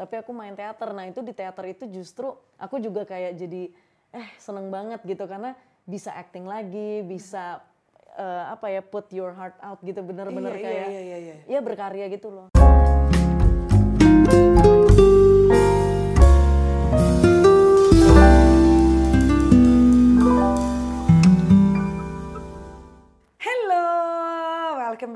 [0.00, 0.96] tapi aku main teater.
[0.96, 3.68] Nah itu di teater itu justru aku juga kayak jadi
[4.16, 5.52] eh seneng banget gitu karena
[5.84, 7.60] bisa acting lagi, bisa
[8.16, 11.34] uh, apa ya put your heart out gitu bener-bener Iya, iya, kayak iya, iya, iya.
[11.46, 12.46] ya berkarya gitu loh.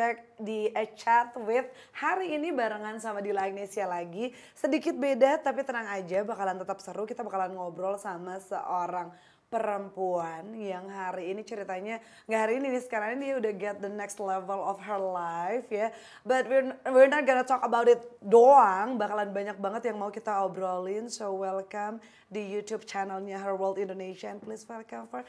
[0.04, 1.64] Back di A Chat with
[1.96, 4.36] hari ini barengan sama Dila Agnesia lagi.
[4.52, 7.08] Sedikit beda tapi tenang aja bakalan tetap seru.
[7.08, 9.08] Kita bakalan ngobrol sama seorang
[9.48, 13.88] perempuan yang hari ini ceritanya nggak hari ini nih sekarang ini dia udah get the
[13.88, 15.88] next level of her life ya.
[16.20, 19.00] But we're we're not gonna talk about it doang.
[19.00, 21.08] Bakalan banyak banget yang mau kita obrolin.
[21.08, 25.22] So welcome di YouTube channelnya Her World Indonesia and please welcome for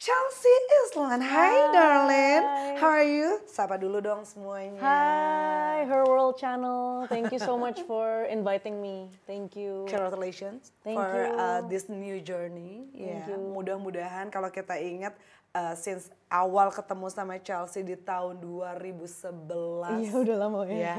[0.00, 0.48] Chelsea
[0.88, 1.20] Islan.
[1.20, 2.40] Hi, darling.
[2.80, 3.36] How are you?
[3.44, 4.80] Sapa dulu dong semuanya.
[4.80, 7.04] Hi, Her World Channel.
[7.04, 9.12] Thank you so much for inviting me.
[9.28, 9.84] Thank you.
[9.84, 11.36] Congratulations Thank for you.
[11.36, 12.88] uh, this new journey.
[12.96, 13.36] Thank you.
[13.52, 15.20] Mudah-mudahan kalau kita ingat
[15.54, 19.98] uh, since awal ketemu sama Chelsea di tahun 2011.
[19.98, 20.78] Iya udah lama ya.
[20.78, 20.94] ya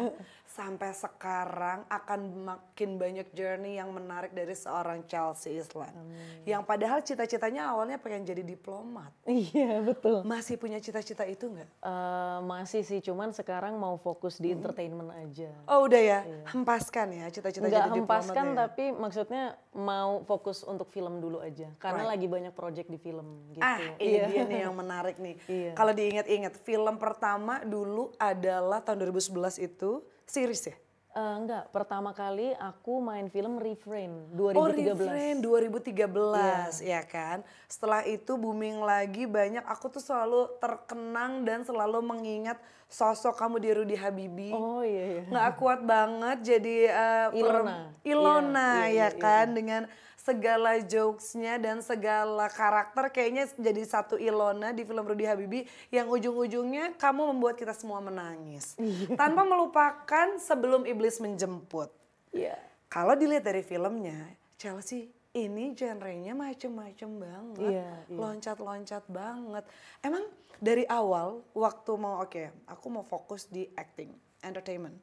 [0.51, 5.95] sampai sekarang akan makin banyak journey yang menarik dari seorang Chelsea Islan.
[6.43, 9.15] Yang padahal cita-citanya awalnya pengen jadi diplomat.
[9.23, 10.27] Iya betul.
[10.27, 11.69] Masih punya cita-cita itu nggak?
[11.71, 15.55] Eh, masih sih, cuman sekarang mau fokus di entertainment aja.
[15.71, 16.19] Oh udah ya,
[16.51, 18.55] hempaskan ya cita-cita jadi diplomat hempaskan ya.
[18.67, 21.71] tapi maksudnya mau fokus untuk film dulu aja.
[21.79, 22.11] Karena Right.
[22.19, 23.63] lagi banyak project di film gitu.
[23.63, 24.27] Ah, Iya.
[24.45, 25.35] Dia nih yang menarik nih.
[25.45, 25.71] Iya.
[25.77, 30.75] Kalau diingat-ingat, film pertama dulu adalah tahun 2011 itu series ya?
[31.11, 34.95] Eh, enggak, pertama kali aku main film Refrain Oh, 2013.
[34.95, 37.43] Refrain 2013 ya kan.
[37.67, 42.55] Setelah itu booming lagi banyak aku tuh selalu terkenang dan selalu mengingat
[42.87, 44.55] sosok kamu di Rudy Habibi.
[44.55, 45.23] Oh iya iya.
[45.27, 47.77] nggak kuat banget jadi uh, Ilona.
[48.07, 49.81] Ilona Iya, iya, ya iya, kan dengan
[50.21, 56.93] segala jokesnya dan segala karakter kayaknya jadi satu Ilona di film Rudy Habibi yang ujung-ujungnya
[56.95, 59.17] kamu membuat kita semua menangis Iya.
[59.17, 61.89] tanpa melupakan sebelum iblis menjemput.
[62.29, 62.53] Iya.
[62.85, 68.17] Kalau dilihat dari filmnya Chelsea ini genrenya macem-macem banget, Iya, iya.
[68.19, 69.63] loncat-loncat banget.
[70.03, 70.27] Emang
[70.59, 74.11] dari awal waktu mau oke, aku mau fokus di acting,
[74.43, 74.99] entertainment,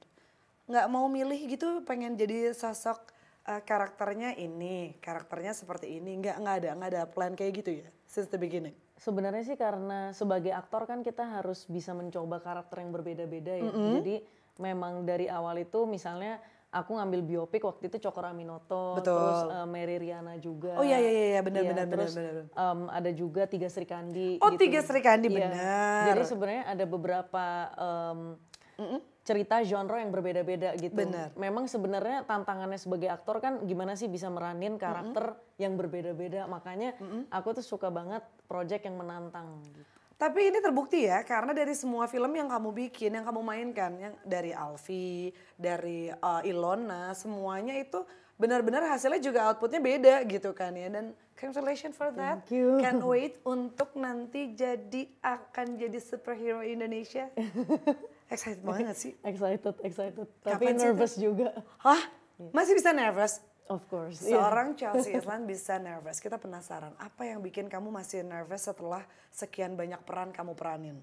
[0.68, 3.17] nggak mau milih gitu, pengen jadi sosok
[3.48, 7.88] uh, karakternya ini, karakternya seperti ini, nggak nggak ada nggak ada plan kayak gitu ya,
[8.04, 8.76] since the beginning.
[8.94, 13.70] Sebenarnya sih karena sebagai aktor kan kita harus bisa mencoba karakter yang berbeda-beda ya.
[13.70, 14.20] Jadi
[14.58, 19.16] memang dari awal itu misalnya aku ngambil biopik waktu itu Cokro Aminoto, Betul.
[19.16, 20.76] terus eh, Mary Riana juga.
[20.76, 22.34] Oh iya iya iya, iya, benar Iya, benar benar terus benar.
[22.34, 22.46] benar.
[22.58, 24.28] em, ada juga Tiga Sri Kandi.
[24.42, 24.60] Oh, gitu.
[24.66, 25.36] Tiga Sri Kandi, Iya.
[25.48, 26.04] benar.
[26.12, 27.44] Jadi sebenarnya ada beberapa
[28.78, 30.96] em, cerita genre yang berbeda-beda gitu.
[30.96, 31.36] Benar.
[31.36, 36.48] Memang sebenarnya tantangannya sebagai aktor kan gimana sih bisa meranin karakter yang berbeda-beda.
[36.48, 36.96] Makanya
[37.28, 39.60] aku tuh suka banget project yang menantang.
[39.68, 39.98] Gitu.
[40.18, 44.14] Tapi ini terbukti ya, karena dari semua film yang kamu bikin, yang kamu mainkan, yang
[44.26, 48.02] dari Alfi, dari uh, Ilona, semuanya itu
[48.34, 50.90] benar-benar hasilnya juga outputnya beda gitu kan ya.
[50.90, 52.42] Dan congratulations for that.
[52.42, 52.82] Thank you.
[52.82, 57.30] Can't wait untuk nanti jadi akan jadi superhero Indonesia.
[58.28, 59.12] Excited banget sih?
[59.30, 60.26] Excited, excited.
[60.44, 61.48] Tapi Kapan sih, nervous juga.
[61.80, 62.02] Hah?
[62.52, 63.40] Masih bisa nervous?
[63.68, 64.24] Of course.
[64.24, 64.40] iya.
[64.40, 66.20] Seorang Chelsea Islan bisa nervous.
[66.20, 70.96] Kita penasaran, apa yang bikin kamu masih nervous setelah sekian banyak peran kamu peranin?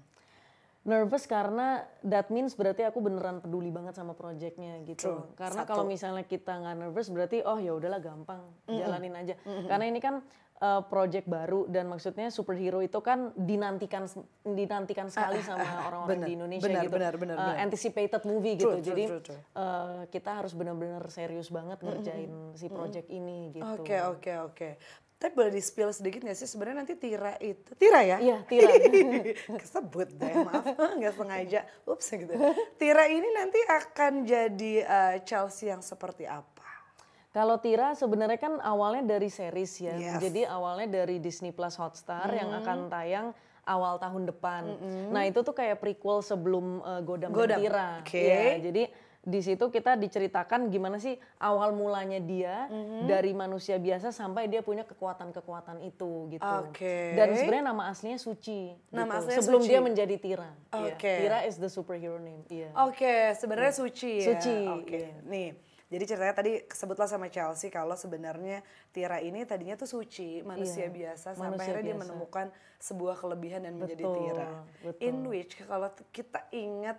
[0.86, 5.18] Nervous karena that means berarti aku beneran peduli banget sama projectnya gitu.
[5.18, 5.34] True.
[5.34, 9.34] Karena kalau misalnya kita nggak nervous berarti oh ya udahlah gampang jalanin aja.
[9.66, 10.22] Karena ini kan
[10.58, 14.08] uh, project baru dan maksudnya superhero itu kan dinantikan
[14.42, 16.94] dinantikan sekali sama orang-orang benar, di Indonesia benar, gitu.
[16.94, 17.56] benar, benar, Uh, benar.
[17.62, 18.68] anticipated movie True, gitu.
[18.72, 19.40] true, Jadi true, true.
[19.54, 23.66] uh, kita harus benar-benar serius banget ngerjain si project ini gitu.
[23.66, 24.70] Oke oke oke.
[25.16, 28.20] Tapi boleh di spill sedikit gak sih sebenarnya nanti Tira itu Tira ya?
[28.20, 28.68] Iya, Tira.
[29.64, 30.60] Kesebut deh maaf
[31.00, 31.60] nggak sengaja.
[31.88, 32.36] Ups gitu.
[32.76, 36.55] Tira ini nanti akan jadi uh, Chelsea yang seperti apa?
[37.36, 39.92] Kalau Tira sebenarnya kan awalnya dari series ya.
[39.92, 40.24] Yes.
[40.24, 43.36] Jadi awalnya dari Disney Plus Hotstar yang akan tayang
[43.68, 44.62] awal tahun depan.
[45.12, 47.88] Nah itu tuh kayak prequel sebelum uh, Godam, Godam, dan Tira.
[48.00, 48.16] oke.
[48.16, 48.82] Iya, jadi
[49.26, 52.70] di situ kita diceritakan gimana sih awal mulanya dia
[53.10, 56.46] dari manusia biasa sampai dia punya kekuatan-kekuatan itu gitu.
[56.62, 57.18] Oke.
[57.18, 58.70] Dan sebenarnya nama aslinya Suci.
[58.94, 59.18] Nama gitu.
[59.18, 59.70] aslinya sebelum Suci.
[59.74, 60.50] dia menjadi Tira.
[60.72, 60.94] Iya.
[60.94, 61.14] Oke.
[61.26, 62.46] Tira is the superhero name.
[62.46, 62.70] Iya.
[62.86, 64.26] Oke, sebenarnya Suci ya.
[64.30, 64.94] Suci, Oke.
[64.94, 65.10] iya.
[65.26, 65.48] Nih,
[65.86, 68.58] jadi ceritanya tadi sebutlah sama Chelsea kalau sebenarnya
[68.90, 72.46] Tira ini tadinya tuh suci, manusia Iya, biasa sampai manusia akhirnya dia menemukan
[72.82, 74.48] sebuah kelebihan dan menjadi Betul, Tira.
[74.82, 75.06] betul.
[75.06, 76.98] In which kalau kita ingat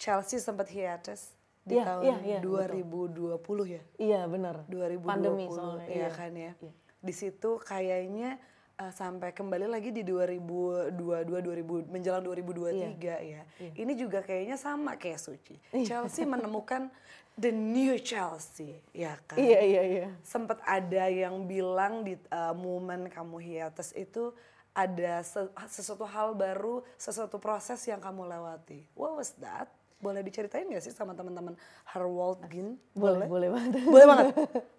[0.00, 3.82] Chelsea sempat hiatus di Iya, tahun iya, iya, 2020 ya.
[3.96, 4.64] Iya benar.
[4.68, 5.86] 2020 Pandemi soalnya.
[5.88, 6.52] iya kan ya.
[6.60, 6.72] Iya.
[7.04, 8.40] Di situ kayaknya
[8.80, 13.42] uh, sampai kembali lagi di 2022 2000 menjelang 2023 ya.
[13.76, 15.56] Ini juga kayaknya sama kayak Suci.
[15.84, 16.88] Chelsea menemukan
[17.34, 19.36] the new Chelsea, ya kan?
[19.38, 20.08] Iya iya iya.
[20.22, 24.30] Sempat ada yang bilang di uh, momen kamu hiatus itu
[24.74, 28.86] ada se- sesuatu hal baru, sesuatu proses yang kamu lewati.
[28.94, 29.70] What was that?
[30.02, 31.56] Boleh diceritain gak sih sama teman-teman
[31.88, 32.76] Harwold Gin?
[32.92, 33.82] Boleh boleh banget.
[33.88, 34.26] Boleh banget.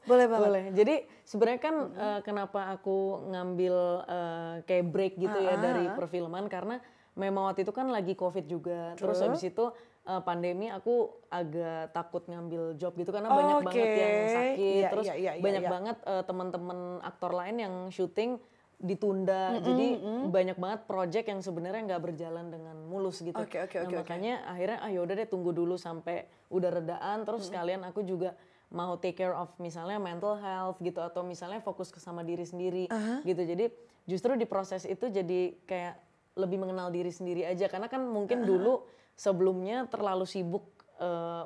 [0.05, 0.45] Boleh banget.
[0.45, 0.63] Boleh.
[0.75, 3.75] Jadi sebenarnya kan eh, kenapa aku ngambil
[4.05, 6.77] eh, kayak break gitu ya dari perfilman karena
[7.17, 8.93] memang waktu itu kan lagi covid juga.
[8.99, 9.65] Terus habis itu
[10.05, 13.65] eh, pandemi aku agak takut ngambil job gitu karena banyak Oke.
[13.67, 14.57] banget yang sakit.
[14.57, 15.71] Iya, Terus iya, iya, iya, banyak iya.
[15.71, 18.37] banget eh, teman-teman aktor lain yang syuting
[18.75, 19.55] ditunda.
[19.63, 23.39] Jadi banyak banget project yang sebenarnya nggak berjalan dengan mulus gitu.
[23.39, 27.87] Oke, oke, Nah, makanya akhirnya ah yaudah deh tunggu dulu sampai udah redaan terus sekalian
[27.87, 28.35] aku juga
[28.75, 32.91] mau take care of misalnya mental health gitu atau misalnya fokus ke sama diri sendiri
[33.23, 33.71] gitu jadi
[34.09, 35.95] justru di proses itu jadi kayak
[36.35, 38.83] lebih mengenal diri sendiri aja karena kan mungkin dulu
[39.15, 40.67] sebelumnya terlalu sibuk
[40.99, 41.43] eh,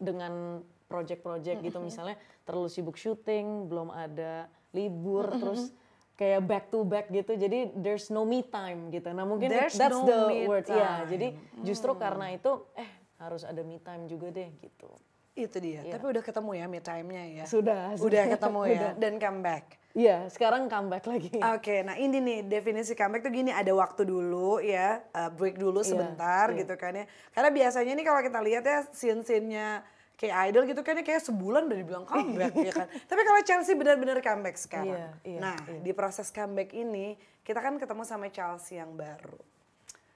[0.00, 1.78] dengan project-project gitu.
[1.78, 5.70] Misalnya terlalu sibuk syuting belum ada libur terus
[6.18, 7.32] kayak back to back gitu.
[7.32, 9.08] Jadi there's no me time gitu.
[9.14, 10.68] Nah mungkin There's that's no the word.
[10.68, 11.08] Ya time.
[11.08, 11.26] jadi
[11.64, 14.88] justru karena itu eh harus ada me time juga deh gitu.
[15.32, 15.80] Itu dia.
[15.86, 17.44] Tapi udah ketemu ya me time-nya ya.
[17.48, 18.24] Sudah, Udah sudah.
[18.36, 18.88] ketemu ya.
[19.00, 19.79] Dan comeback.
[19.90, 21.34] Iya, sekarang comeback lagi.
[21.58, 25.82] Oke, nah ini nih definisi comeback tuh gini ada waktu dulu ya, uh, break dulu
[25.82, 26.58] Iya, sebentar iya.
[26.62, 27.04] gitu kan ya.
[27.34, 29.82] Karena biasanya nih kalau kita lihat ya scene-scene-nya
[30.14, 32.86] kayak idol gitu kan ya kayak sebulan udah dibilang comeback ya kan.
[32.86, 34.94] Tapi kalau Chelsea benar-benar comeback sekarang.
[34.94, 35.82] Iya, iya, nah, iya.
[35.82, 39.38] di proses comeback ini kita kan ketemu sama Chelsea yang baru.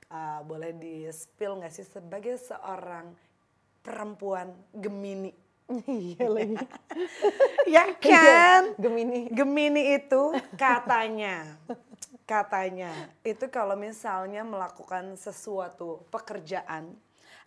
[0.07, 3.11] Uh, boleh di-spill nggak sih sebagai seorang
[3.83, 5.44] perempuan Gemini?
[5.89, 6.57] iya lagi.
[7.75, 8.77] ya kan?
[8.77, 9.33] Gemini.
[9.33, 11.57] Gemini itu katanya,
[12.25, 12.93] katanya
[13.25, 16.93] itu kalau misalnya melakukan sesuatu pekerjaan,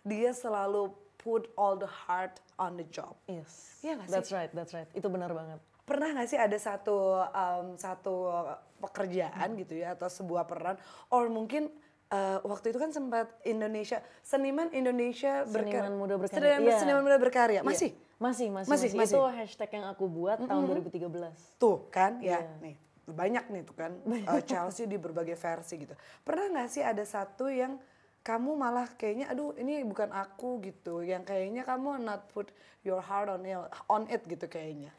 [0.02, 3.14] dia selalu put all the heart on the job.
[3.30, 3.78] Yes.
[3.86, 4.14] Iya nggak sih?
[4.14, 4.90] That's right, that's right.
[4.94, 5.62] Itu benar banget.
[5.86, 8.34] Pernah nggak sih ada satu um, satu
[8.78, 10.76] pekerjaan gitu ya atau sebuah peran,
[11.10, 11.70] or mungkin
[12.12, 16.60] uh, waktu itu kan sempat Indonesia seniman Indonesia berkarya, Seniman muda berkarya.
[16.60, 16.78] seniman, Iya.
[16.78, 17.68] seniman muda berkarya Iya.
[17.68, 19.14] masih Masih, masih, Masih, masih.
[19.14, 21.62] Itu hashtag yang aku buat tahun 2013.
[21.62, 22.50] Tuh kan ya, Iya.
[22.62, 22.76] nih
[23.08, 23.92] banyak nih tuh kan
[24.28, 25.96] uh, Chelsea di berbagai versi gitu.
[26.26, 27.80] Pernah nggak sih ada satu yang
[28.26, 32.52] kamu malah kayaknya aduh ini bukan aku gitu, yang kayaknya kamu not put
[32.84, 33.56] your heart on it,
[33.88, 34.92] on it gitu kayaknya.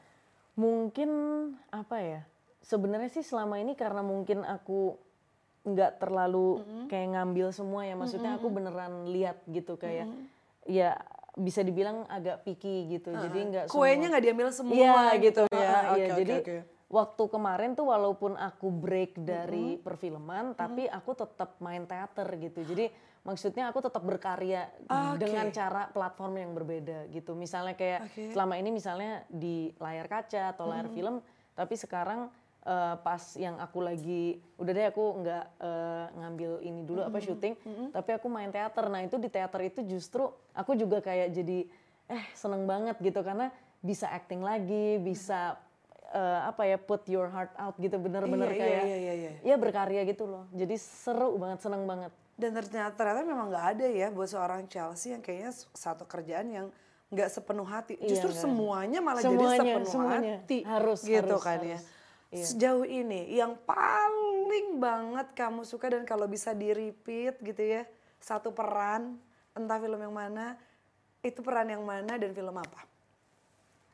[0.56, 1.10] Mungkin
[1.68, 2.20] apa ya?
[2.64, 4.96] Sebenarnya sih selama ini karena mungkin aku
[5.68, 7.92] nggak terlalu kayak ngambil semua ya.
[7.98, 10.08] Maksudnya aku beneran lihat gitu kayak
[10.64, 10.96] ya
[11.38, 13.14] bisa dibilang agak picky gitu.
[13.14, 15.56] Jadi nggak Kuenya nggak diambil semua Iya gitu ya.
[15.56, 16.06] Ah, iya.
[16.10, 16.56] oke, Jadi oke.
[16.90, 22.60] waktu kemarin tuh walaupun aku break dari perfilman, tapi aku tetap main teater gitu.
[22.66, 22.90] Jadi
[23.22, 25.20] maksudnya aku tetap berkarya Oke.
[25.20, 27.36] dengan cara platform yang berbeda gitu.
[27.38, 28.34] Misalnya kayak Oke.
[28.34, 31.20] selama ini misalnya di layar kaca atau layar film,
[31.54, 32.32] tapi sekarang
[32.62, 37.54] eh, pas yang aku lagi udah deh aku nggak eh, ngambil ini dulu apa syuting,
[37.90, 38.86] tapi aku main teater.
[38.86, 41.68] Nah itu di teater itu justru aku juga kayak jadi
[42.08, 45.54] eh seneng banget gitu karena bisa acting lagi, bisa
[46.10, 49.30] eh, apa ya put your heart out gitu bener-bener Iya, iya, kayak iya, iya, iya.
[49.44, 50.44] ya berkarya gitu loh.
[50.50, 52.10] Jadi seru banget, seneng banget.
[52.38, 56.66] Dan ternyata, ternyata memang nggak ada ya buat seorang Chelsea yang kayaknya satu kerjaan yang
[57.10, 57.96] nggak sepenuh hati.
[57.98, 58.44] Iya, Justru nggak.
[58.46, 60.36] semuanya malah Semuanya, jadi sepenuh semuanya.
[60.38, 60.58] hati.
[60.62, 61.78] Harus, gitu harus, kan ya.
[62.28, 62.44] Iya.
[62.44, 68.50] Sejauh ini yang paling banget kamu suka dan kalau bisa di repeat gitu ya satu
[68.50, 69.16] peran
[69.52, 70.60] entah film yang mana
[71.20, 72.84] itu peran yang mana dan film apa?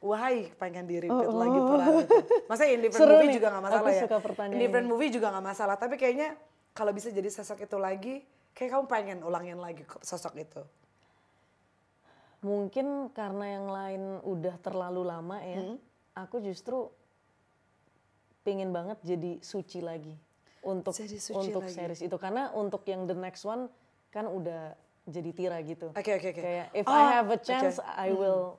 [0.00, 2.16] Wahai pengen di repeat lagi peran itu.
[2.44, 3.34] Masa in different Oh, Seru movie nih.
[3.34, 4.02] juga gak masalah Aku ya.
[4.02, 4.92] suka pertanyaan in different ini.
[4.92, 5.76] movie juga gak masalah.
[5.76, 6.28] Tapi kayaknya
[6.70, 8.14] kalau bisa jadi sosok itu lagi,
[8.50, 10.60] kayak kamu pengen ulangin lagi sosok itu.
[12.42, 15.78] Mungkin karena yang lain udah terlalu lama ya, Hmm.
[16.12, 16.92] aku justru
[18.44, 20.12] pingin banget jadi suci lagi
[20.60, 21.74] untuk Jadi suci untuk lagi.
[21.74, 23.68] series itu karena untuk yang the next one
[24.08, 24.72] kan udah
[25.04, 25.92] jadi tira gitu.
[25.92, 26.40] Oke, oke, oke.
[26.40, 28.56] Kayak if Oh, I have a chance, I will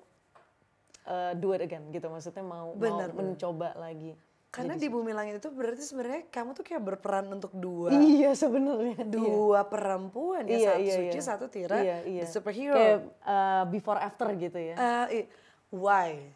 [1.03, 2.05] uh, do it again gitu.
[2.05, 3.25] Maksudnya mau Benar, mau benar.
[3.33, 4.13] mencoba lagi.
[4.53, 9.03] Karena di Bumi Langit itu berarti sebenarnya kamu tuh kayak berperan untuk dua Iya sebenarnya.
[9.03, 11.23] dua perempuan ya, Iya, satu iya, suci, iya.
[11.25, 12.23] satu tira, Iya, iya.
[12.23, 12.77] the superhero.
[12.77, 14.75] Kayak uh, before after gitu ya.
[15.09, 15.27] I-
[15.69, 16.31] why?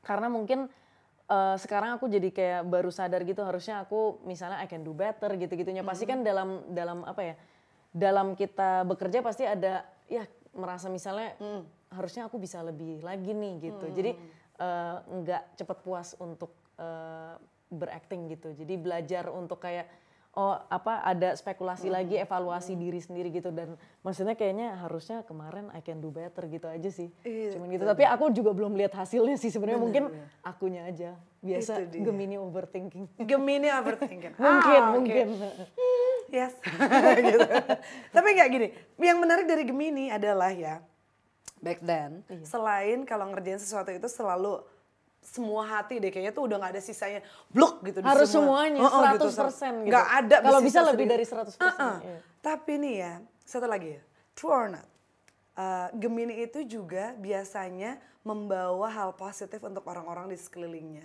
[0.00, 0.66] karena mungkin
[1.28, 5.36] eh, sekarang aku jadi kayak baru sadar gitu harusnya aku misalnya I can do better
[5.36, 7.34] gitu-gitunya pasti kan dalam dalam apa ya
[7.92, 10.24] dalam kita bekerja pasti ada ya
[10.56, 11.36] merasa misalnya
[11.92, 13.86] harusnya aku bisa lebih lagi nih gitu.
[13.92, 14.12] Jadi
[14.58, 17.34] eh, nggak cepet puas untuk eh,
[17.68, 18.52] berakting gitu.
[18.56, 19.88] Jadi belajar untuk kayak
[20.36, 25.80] oh apa ada spekulasi lagi evaluasi diri sendiri gitu dan maksudnya kayaknya harusnya kemarin I
[25.80, 27.08] can do better gitu aja sih.
[27.24, 27.82] Iya, Cuman gitu.
[27.88, 30.04] Tapi aku juga belum lihat hasilnya sih sebenarnya mungkin
[30.44, 31.86] akunya aja biasa.
[31.90, 33.04] Gemini overthinking.
[33.24, 34.34] Gemini overthinking.
[34.38, 35.26] mungkin Ah, mungkin.
[36.28, 36.52] Yes.
[37.32, 37.48] gitu.
[38.12, 38.68] Tapi nggak gini.
[39.00, 40.84] Yang menarik dari Gemini adalah ya,
[41.58, 42.44] back then, Iya.
[42.46, 44.62] selain kalau ngerjain sesuatu itu selalu
[45.20, 48.64] semua hati deh kayaknya tuh udah nggak ada sisanya blok gitu di Harus semua.
[48.64, 49.86] semuanya Oh, oh, 100% ser- gitu.
[49.86, 51.96] nggak ada Kalau bisa lebih dari 100%, Uh-uh.
[52.00, 52.18] iya.
[52.38, 54.86] Tapi nih ya, satu lagi ya, true or not,
[55.54, 61.04] uh, Gemini itu juga biasanya membawa hal positif untuk orang-orang di sekelilingnya.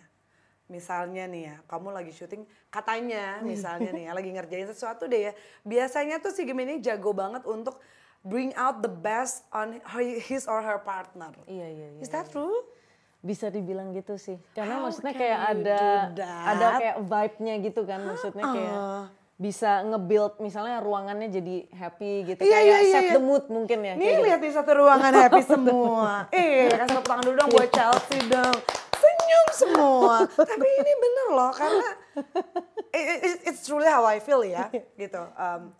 [0.65, 5.33] Misalnya nih ya, kamu lagi syuting, katanya misalnya nih ya, lagi ngerjain sesuatu deh ya.
[5.61, 7.81] Biasanya tuh si Gemini jago banget untuk
[8.21, 11.35] bring out the best on her- his or her partner.
[11.43, 11.99] Iya iya iya.
[11.99, 12.63] Is that true?
[13.23, 14.35] Bisa dibilang gitu sih.
[14.51, 15.81] Karena How maksudnya can kayak ada
[16.43, 17.99] ada kayak vibe-nya gitu kan.
[18.03, 18.75] Maksudnya kayak
[19.33, 22.41] bisa nge-build misalnya ruangannya jadi happy gitu.
[22.43, 23.13] Iya, kayak iya, iya, set iya.
[23.15, 23.93] the mood mungkin ya.
[23.95, 24.27] Nih kayak gitu.
[24.27, 26.27] lihat di satu ruangan happy semua.
[26.29, 28.55] Eh, kasih tepuk tangan dulu dong buat Chelsea dong.
[28.93, 30.15] Senyum semua.
[30.27, 31.87] Tapi ini bener loh karena
[32.95, 34.67] it- it- it's truly how I feel ya.
[34.95, 35.21] Gitu.
[35.33, 35.71] Um,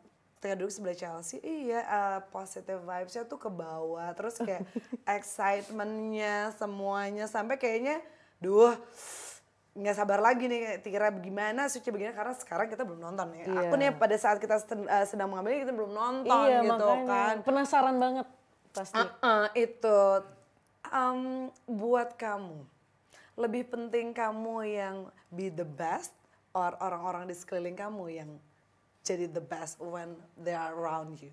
[0.44, 4.12] ketika duduk sebelah Chelsea, iya uh, positive vibes-nya tuh ke bawah.
[4.12, 4.68] Terus kayak
[5.16, 8.04] excitement-nya semuanya sampai kayaknya
[8.44, 8.76] duh
[9.74, 13.48] nggak sabar lagi nih kira gimana suci begini karena sekarang kita belum nonton ya.
[13.48, 13.82] Aku Iya.
[13.88, 17.08] nih pada saat kita sedang, uh, sedang mengambil kita belum nonton Iya gitu makanya.
[17.08, 17.36] kan.
[17.48, 18.28] Penasaran banget
[18.76, 19.00] pasti.
[19.00, 20.00] Uh-uh, itu
[20.92, 22.60] Em, buat kamu
[23.34, 24.96] lebih penting kamu yang
[25.32, 26.12] be the best
[26.54, 28.30] or orang-orang di sekeliling kamu yang
[29.04, 31.32] jadi the best when they are around you.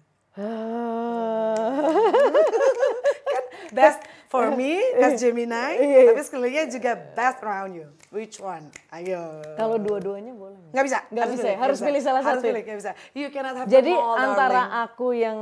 [3.23, 3.45] Kan
[3.79, 7.87] best for me as Gemini, tapi sekelilingnya juga best around you.
[8.11, 8.71] Which one?
[8.91, 9.43] Ayo.
[9.55, 10.85] Kalau dua-duanya boleh nggak?
[10.85, 10.99] Bisa.
[11.09, 11.59] Nggak bisa ya?
[11.59, 12.47] Harus pilih salah Harus satu.
[12.47, 12.93] pilih, nggak bisa.
[13.12, 14.85] You cannot have Jadi them all, antara darling.
[14.85, 15.39] aku yang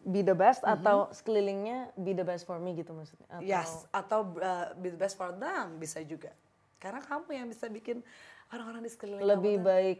[0.00, 0.72] be the best Mhm.
[0.74, 3.26] atau sekelilingnya be the best for me gitu maksudnya.
[3.28, 6.30] Atau, Yes, atau uh, be the best for them bisa juga.
[6.78, 8.02] Karena kamu yang bisa bikin
[8.48, 9.98] orang-orang di sekeliling lebih kamu baik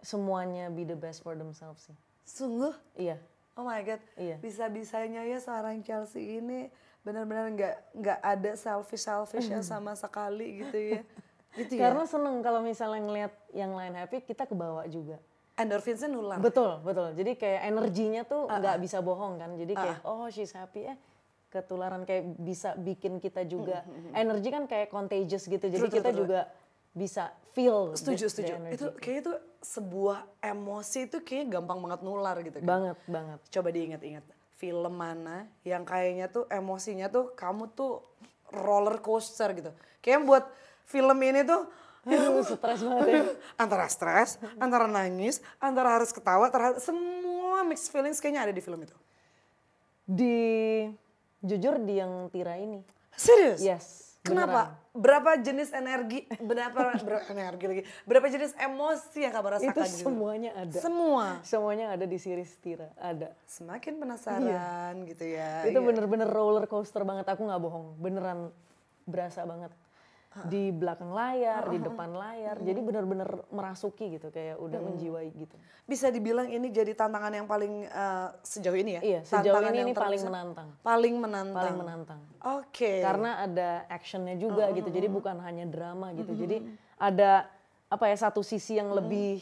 [0.00, 1.96] semuanya be the best for themselves sih.
[2.22, 3.16] Sungguh, Iya.
[3.54, 4.36] oh my god, Iya.
[4.38, 6.68] bisa-bisanya ya seorang Chelsea ini
[7.00, 11.02] benar-benar nggak nggak ada selfish selfishnya sama sekali gitu ya.
[11.48, 11.88] Gitu ya.
[11.88, 15.16] Karena seneng kalau misalnya ngelihat yang lain happy, kita kebawa juga.
[15.56, 16.38] endorfinsnya nular.
[16.38, 17.16] Betul, betul.
[17.16, 19.50] Jadi kayak energinya tuh nggak bisa bohong kan.
[19.56, 20.94] Jadi kayak oh she's happy eh
[21.48, 25.64] ketularan kayak bisa bikin kita juga energi kan kayak contagious gitu.
[25.64, 26.20] Jadi True, true, kita true.
[26.22, 26.40] juga
[26.98, 28.52] bisa feel setuju, the- the setuju.
[28.56, 28.74] energy.
[28.74, 32.66] Itu kayaknya itu sebuah emosi itu kayak gampang banget nular gitu kan.
[32.66, 33.38] banget banget.
[33.48, 34.24] Coba diingat-ingat
[34.54, 38.02] film mana yang kayaknya tuh emosinya tuh kamu tuh
[38.50, 39.70] roller coaster gitu.
[39.98, 40.44] Kayak buat
[40.84, 41.62] film ini tuh
[42.08, 43.22] Aduh, stres banget ya.
[43.62, 48.80] antara stres, antara nangis, antara harus ketawa, antara semua mixed feelings kayaknya ada di film
[48.80, 48.96] itu.
[50.04, 50.38] Di
[51.38, 52.80] jujur di yang Tira ini.
[53.12, 53.60] Serius?
[53.60, 54.07] Yes.
[54.22, 54.76] Kenapa?
[54.98, 59.90] Berapa jenis energi, berapa, berapa energi lagi, berapa jenis emosi yang kamu rasakan Itu di
[59.94, 60.04] situ?
[60.10, 60.78] semuanya ada.
[60.82, 61.26] Semua.
[61.46, 63.30] Semuanya ada di series Tira, ada.
[63.46, 65.62] Semakin penasaran gitu ya.
[65.70, 65.86] itu iya.
[65.86, 68.50] bener-bener roller coaster banget aku nggak bohong beneran
[69.08, 69.72] berasa banget
[70.46, 72.56] di belakang layar di depan layar.
[72.60, 75.56] Jadi bener-bener merasuki gitu kayak udah menjiwai gitu.
[75.88, 79.02] Bisa dibilang ini jadi tantangan yang paling eh, sejauh ini ya?
[79.02, 80.68] iya sejauh Tantangan ini yang ini paling menantang.
[80.84, 81.56] Paling menantang.
[81.64, 82.20] paling menantang.
[82.60, 83.02] Oke.
[83.02, 84.88] karena ada actionnya juga gitu.
[84.92, 86.36] Jadi bukan hanya drama gitu.
[86.36, 86.62] Jadi
[87.00, 87.48] ada
[87.88, 89.40] apa ya satu sisi yang lebih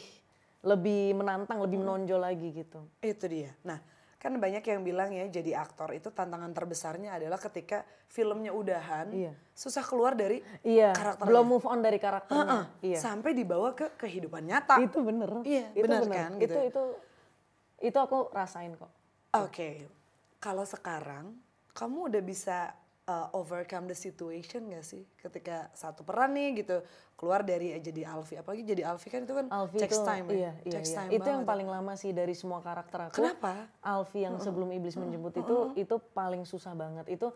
[0.63, 2.79] lebih menantang lebih menonjol lagi gitu.
[3.03, 3.53] Itu dia.
[3.61, 3.77] Nah,
[4.17, 9.33] kan banyak yang bilang ya jadi aktor itu tantangan terbesarnya adalah ketika filmnya udahan, Iya.
[9.53, 11.29] susah keluar dari iya karakternya.
[11.29, 14.81] belum move on dari karakternya Heeh, iya Sampai dibawa ke kehidupan nyata.
[14.81, 16.15] itu bener Iya, itu bener bener.
[16.17, 16.83] kan, gitu itu itu
[17.83, 18.89] itu aku rasain kok
[19.37, 19.85] Oke,
[20.37, 21.37] kalau sekarang
[21.71, 22.73] kamu udah bisa
[23.07, 25.07] uh, overcome the situation gak sih?
[25.17, 26.83] Ketika satu peran nih gitu
[27.15, 30.25] keluar dari eh, jadi Alfi, apalagi jadi Alfi kan itu kan Alfi takes itu time
[30.27, 30.35] ya.
[30.35, 30.97] iya, iya, Takes iya.
[30.99, 33.65] time itu yang paling lama sih dari semua karakter aku Kenapa?
[33.81, 37.33] Alfi yang sebelum iblis menjemput itu itu paling susah banget itu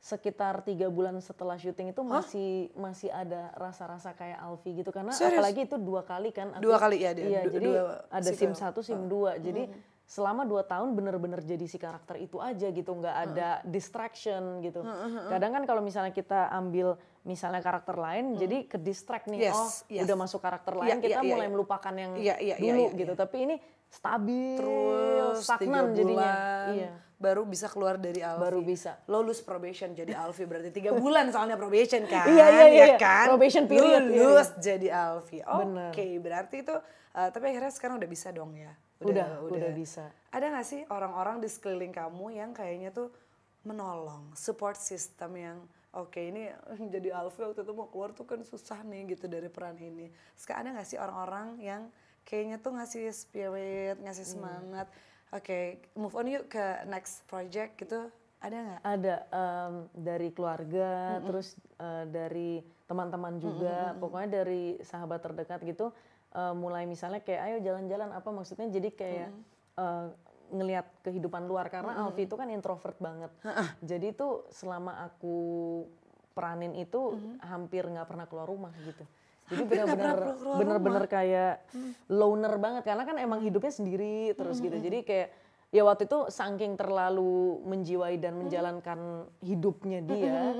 [0.00, 5.36] sekitar tiga bulan setelah syuting itu masih masih ada rasa-rasa kayak Alfi gitu karena Serius?
[5.36, 7.24] apalagi itu dua kali kan aku- Dua kali ya, dia.
[7.28, 9.68] iya Du- jadi dua ada sim satu sim dua jadi
[10.10, 14.82] selama dua tahun bener-bener jadi si karakter itu aja gitu nggak ada distraction gitu
[15.30, 19.70] kadang kan kalau misalnya kita ambil misalnya karakter lain jadi ke distract nih Yes, oh
[19.86, 20.02] yes.
[20.10, 21.54] udah masuk karakter Iya, lain kita iya, iya, mulai iya.
[21.54, 23.22] melupakan yang Iya, iya, iya, dulu iya, gitu iya.
[23.22, 28.40] tapi ini stabil Terus stagnan jadinya bulan, iya baru bisa keluar dari Alfi.
[28.40, 28.96] Baru bisa.
[29.04, 32.24] Lulus probation jadi Alfi berarti tiga bulan soalnya probation kan?
[32.24, 32.96] Iya, iya, iya, iya.
[32.96, 33.28] kan?
[33.28, 35.44] Probation period, iya, Lulus jadi Alfi.
[35.44, 36.16] Oke, Bener.
[36.24, 38.72] berarti itu uh, tapi akhirnya sekarang udah bisa dong ya?
[39.00, 40.12] Udah, udah bisa.
[40.28, 43.08] Ada gak sih orang-orang di sekeliling kamu yang kayaknya tuh
[43.64, 45.58] menolong, support system yang
[45.92, 46.48] oke ini
[46.94, 50.12] jadi Alfi waktu itu mau keluar tuh kan susah nih gitu dari peran ini.
[50.36, 51.82] Sekarang ada gak sih orang-orang yang
[52.28, 54.34] kayaknya tuh ngasih spirit, ngasih Hmm.
[54.36, 54.86] semangat.
[55.30, 58.10] Oke, move on yuk ke next project gitu.
[58.40, 58.80] Ada nggak?
[58.82, 62.50] Ada em, dari keluarga, terus eh, dari
[62.88, 65.92] teman-teman juga, pokoknya dari sahabat terdekat gitu,
[66.34, 68.68] eh, mulai misalnya kayak ayo jalan-jalan apa maksudnya?
[68.70, 69.30] Jadi kayak
[69.78, 70.06] eh,
[70.50, 71.70] ngelihat kehidupan luar.
[71.70, 73.30] Karena Alfi itu kan introvert banget,
[73.80, 75.38] jadi itu selama aku
[76.34, 79.04] peranin itu hampir nggak pernah keluar rumah gitu.
[79.50, 80.18] Jadi benar-benar
[80.62, 81.66] bener-bener kayak
[82.06, 82.82] loner banget.
[82.86, 84.74] Karena kan emang hidupnya sendiri terus gitu.
[84.74, 85.28] Jadi kayak
[85.70, 90.54] ya waktu itu saking terlalu menjiwai dan menjalankan hidupnya dia.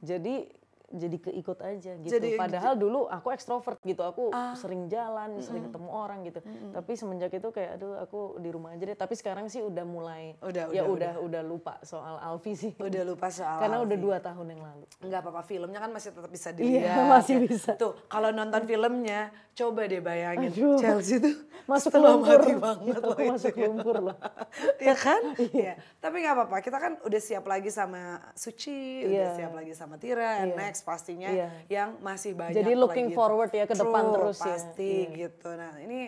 [0.00, 0.48] Jadi
[0.94, 2.08] jadi keikut aja gitu.
[2.08, 4.00] Jadi- Padahal dulu aku ekstrovert gitu.
[4.00, 6.38] Aku sering jalan, sering ketemu orang gitu.
[6.70, 8.94] Tapi semenjak itu kayak aduh aku di rumah aja deh.
[8.94, 12.72] Tapi sekarang sih udah mulai Udah, ya udah, udah udah, lupa soal Alfi sih.
[12.76, 14.84] Udah lupa soal Karena udah dua tahun yang lalu.
[15.00, 17.06] Nggak apa-apa, filmnya kan masih tetap bisa Iya, dilihat.
[17.14, 17.42] masih ya.
[17.42, 17.70] bisa.
[17.74, 19.20] Tuh, kalau nonton filmnya,
[19.52, 20.50] coba deh bayangin.
[20.50, 20.78] Aduh.
[20.78, 21.34] Chelsea tuh
[21.64, 22.44] Masuk lumpur.
[22.60, 23.64] banget loh itu masuk ya.
[23.64, 24.16] lumpur loh.
[24.84, 25.20] ya kan?
[25.34, 25.74] Iya.
[25.96, 29.28] Tapi nggak apa-apa, kita kan udah siap lagi sama Suci, udah Iya.
[29.34, 30.60] siap lagi sama Tira, and Iya.
[30.60, 31.48] next pastinya Iya.
[31.66, 33.16] yang masih banyak Jadi looking lagi.
[33.16, 34.44] forward ya ke depan True, terus ya.
[34.46, 35.16] pasti Iya.
[35.26, 35.48] gitu.
[35.56, 36.00] Nah ini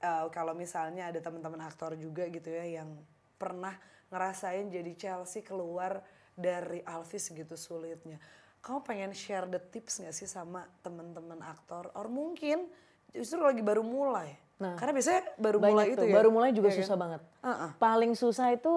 [0.00, 2.88] uh, kalau misalnya ada teman-teman aktor juga gitu ya yang
[3.36, 3.74] pernah
[4.08, 6.00] ngerasain jadi Chelsea keluar
[6.32, 8.16] dari Alvis gitu sulitnya.
[8.60, 11.88] Kamu pengen share the tips gak sih sama teman-teman aktor?
[11.96, 12.68] Or mungkin
[13.10, 14.36] justru lagi baru mulai.
[14.60, 16.14] Nah, Karena biasanya baru mulai tuh, itu ya.
[16.20, 16.76] baru mulai juga kan?
[16.76, 17.20] susah banget.
[17.40, 17.70] Uh-uh.
[17.80, 18.72] Paling susah itu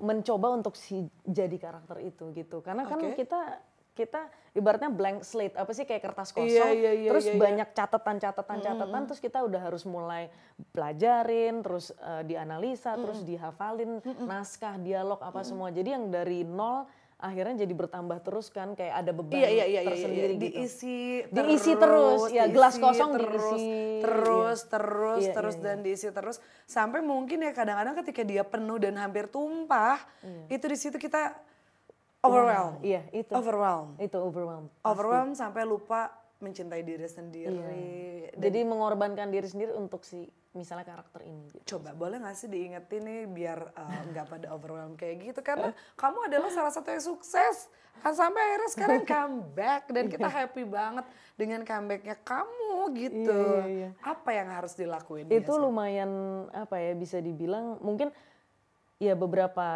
[0.00, 2.64] mencoba untuk si jadi karakter itu gitu.
[2.64, 3.20] Karena kan Oke.
[3.20, 3.60] kita
[3.96, 7.40] kita ibaratnya blank slate apa sih kayak kertas kosong Iya, iya, iya, terus iya, iya.
[7.40, 10.28] banyak catatan-catatan catatan terus kita udah harus mulai
[10.70, 16.84] pelajarin terus eh, dianalisa terus dihafalin naskah dialog apa semua jadi yang dari nol
[17.16, 20.36] akhirnya jadi bertambah terus kan kayak ada beban Iya iya iya iya, iya, tersendiri iya.
[20.36, 20.52] gitu.
[20.60, 20.98] diisi
[21.32, 23.68] Diisi terus, ya, gelas diisi kosong terus, diisi.
[24.04, 24.68] terus Iya.
[24.68, 26.36] terus Iya, terus iya, dan diisi terus
[26.68, 29.96] sampai mungkin ya kadang-kadang ketika dia penuh dan hampir tumpah
[30.52, 31.32] itu di situ kita
[32.26, 33.32] overwhelmed Iya, itu.
[33.32, 34.70] overwhelmed Itu overwhelmed.
[34.82, 38.30] overwhelmed sampai lupa mencintai diri sendiri Iya.
[38.36, 41.46] Jadi mengorbankan diri sendiri untuk si misalnya karakter ini.
[41.46, 41.76] Gitu.
[41.76, 46.18] coba boleh gak sih diingetin nih biar uh, nggak pada overwhelmed kayak gitu karena kamu
[46.24, 51.60] adalah salah satu yang sukses kan sampai akhirnya sekarang comeback dan kita happy banget dengan
[51.60, 53.88] comebacknya kamu gitu Iya, iya, iya.
[54.00, 55.60] apa yang harus dilakuin Itu biasanya?
[55.60, 56.10] lumayan
[56.50, 58.08] apa ya bisa dibilang mungkin
[58.96, 59.68] ya beberapa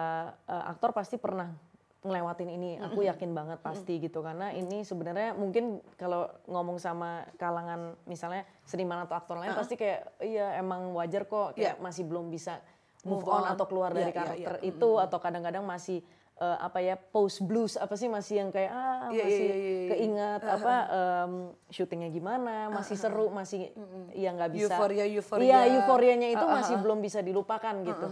[0.43, 1.53] eh, aktor pasti pernah
[2.01, 2.71] ngelewatin ini.
[2.81, 4.25] Aku yakin banget pasti gitu.
[4.25, 10.21] Karena ini sebenarnya mungkin kalau ngomong sama kalangan misalnya seniman atau aktor lain pasti kayak
[10.25, 12.61] iya emang wajar kok kayak masih belum bisa
[13.05, 13.53] move, Move on, on.
[13.53, 14.69] atau keluar Iya, dari iya, karakter iya.
[14.73, 14.91] itu.
[14.97, 16.01] Atau kadang-kadang masih
[16.41, 19.73] eh, apa ya post blues apa sih masih yang kayak ah Iya, masih iya, iya,
[19.77, 19.89] iya.
[19.93, 21.33] keingat apa em,
[21.69, 23.69] syutingnya gimana masih seru masih
[24.17, 24.73] ya nggak bisa.
[24.73, 25.45] Euforia, euforia.
[25.45, 28.07] iya euforianya itu ah, masih belum bisa dilupakan gitu.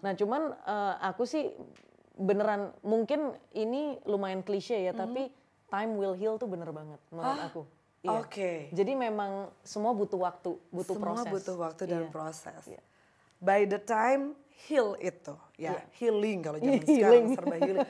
[0.00, 1.52] nah cuman eh, aku sih
[2.16, 5.28] beneran mungkin ini lumayan klise ya tapi
[5.66, 7.62] time will heal tuh bener banget menurut aku
[8.00, 8.20] Iya.
[8.20, 8.52] Oke.
[8.70, 12.12] jadi memang semua butuh waktu butuh Semua proses butuh waktu dan Iya.
[12.12, 12.62] proses.
[12.68, 12.82] Iya.
[13.40, 14.36] By the time
[14.68, 17.26] heal itu, ya healing kalau zaman Iya, sekarang healing.
[17.32, 17.88] serba healing.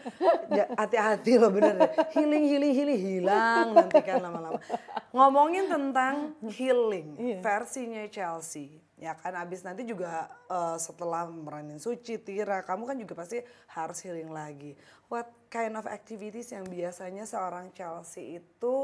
[0.49, 1.91] Ya, hati-hati loh bener deh.
[2.15, 4.63] Healing, healing, healing, hilang nanti kan lama-lama.
[5.11, 6.15] Ngomongin tentang
[6.57, 7.39] healing, Iya.
[7.43, 8.79] versinya Chelsea.
[8.95, 13.43] Ya kan abis nanti juga eh, setelah meranin Suci, Tira, kamu kan juga pasti
[13.75, 14.79] harus healing lagi.
[15.11, 18.75] What kind of activities yang biasanya seorang Chelsea itu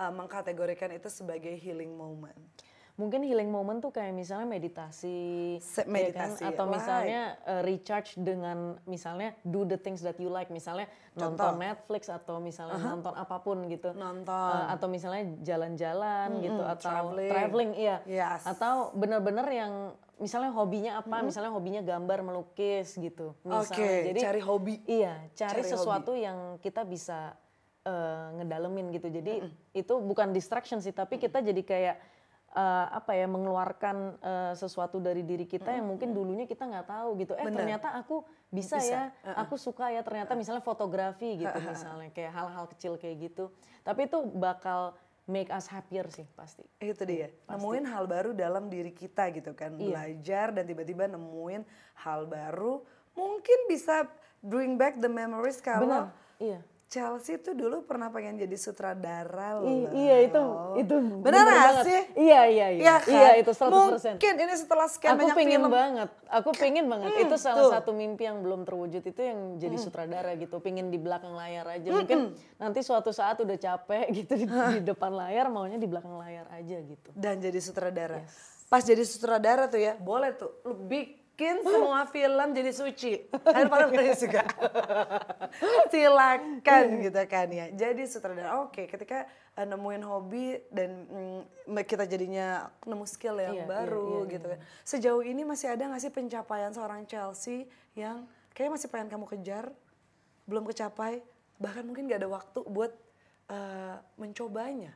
[0.00, 2.40] eh, mengkategorikan itu sebagai healing moment?
[2.98, 6.34] Mungkin healing moment tuh kayak misalnya meditasi, Se- ya kan?
[6.34, 6.74] meditasi, atau like.
[6.74, 11.38] misalnya uh, recharge dengan misalnya do the things that you like, misalnya Contoh.
[11.38, 14.34] nonton Netflix atau misalnya nonton apa pun gitu, Nonton.
[14.50, 17.30] Uh, atau misalnya jalan-jalan gitu atau traveling.
[17.30, 18.42] traveling, iya, Yes.
[18.42, 19.72] atau bener-bener yang
[20.18, 23.78] misalnya hobinya apa, misalnya hobinya gambar, melukis gitu, misalnya.
[23.78, 24.74] Oke, Jadi cari hobi.
[24.90, 27.38] Iya, cari, Cari sesuatu yang kita bisa
[27.86, 29.06] eh, ngedalemin gitu.
[29.06, 29.38] Jadi
[29.70, 31.96] itu bukan distraction sih, tapi kita jadi kayak
[32.54, 37.08] eh, apa ya mengeluarkan eh, sesuatu dari diri kita yang mungkin dulunya kita nggak tahu
[37.20, 37.32] gitu.
[37.36, 37.58] Eh Bener.
[37.64, 40.00] ternyata aku bisa, Bisa, ya, aku suka ya.
[40.00, 43.52] Ternyata misalnya fotografi gitu misalnya, kayak hal-hal kecil kayak gitu.
[43.84, 44.96] Tapi itu bakal
[45.28, 46.64] make us happier sih pasti.
[46.80, 49.76] Itu dia, nemuin hal baru dalam diri kita gitu kan.
[49.76, 49.84] Iya.
[49.92, 51.62] Belajar dan tiba-tiba nemuin
[52.00, 52.80] hal baru,
[53.12, 54.08] mungkin bisa
[54.40, 56.08] bring back the memories kalau Benar,
[56.40, 56.60] iya.
[56.88, 59.68] Chelsea tuh dulu pernah pengen jadi sutradara loh.
[59.68, 60.40] I- iya itu
[60.80, 61.84] itu Benar banget.
[61.84, 62.00] sih?
[62.16, 62.80] Iya iya iya.
[62.80, 63.12] Iya kan?
[63.12, 64.16] Iya itu 100%.
[64.16, 65.68] Mungkin ini setelah sekian aku banyak pengen film.
[65.68, 67.08] banget, aku pengen banget.
[67.28, 67.72] itu salah tuh.
[67.76, 70.64] satu mimpi yang belum terwujud itu yang jadi sutradara gitu.
[70.64, 71.92] Pengen di belakang layar aja.
[71.92, 76.48] Mungkin nanti suatu saat udah capek gitu di, di depan layar, maunya di belakang layar
[76.48, 77.12] aja gitu.
[77.12, 78.24] Dan jadi sutradara.
[78.64, 80.72] Pas jadi sutradara tuh ya, boleh tuh lu
[81.38, 83.30] bikin semua film jadi suci.
[83.30, 84.42] Kan pada pada suka.
[85.94, 87.70] Silakan gitu kan ya.
[87.70, 88.58] Jadi sutradara.
[88.66, 89.22] Oke, ketika
[89.54, 94.46] uh, nemuin hobi dan mm, kita jadinya nemu skill yang Iya, iya, baru iya, gitu
[94.50, 94.58] kan.
[94.82, 99.70] Sejauh ini masih ada gak sih pencapaian seorang Chelsea yang kayak masih pengen kamu kejar,
[100.50, 101.22] belum kecapai,
[101.62, 102.90] bahkan mungkin gak ada waktu buat
[103.46, 104.90] uh, mencobanya.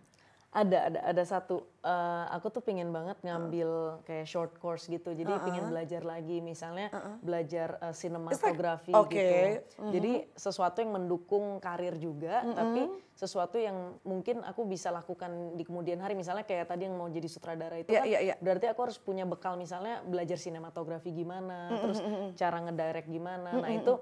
[0.52, 1.64] Ada ada ada satu.
[1.82, 5.16] eh, aku tuh pengen banget ngambil kayak short course gitu.
[5.16, 6.92] Jadi pengen belajar lagi, misalnya
[7.24, 9.08] belajar eh, sinematografi oke.
[9.08, 9.36] gitu.
[9.88, 12.84] Jadi sesuatu yang mendukung karir juga, tapi
[13.16, 16.12] sesuatu yang mungkin aku bisa lakukan di kemudian hari.
[16.12, 18.34] Misalnya kayak tadi yang mau jadi sutradara itu Iya, kan, iya, iya.
[18.36, 21.98] berarti aku harus punya bekal misalnya belajar sinematografi gimana, terus
[22.36, 23.56] cara ngedirect gimana.
[23.56, 23.96] Nah itu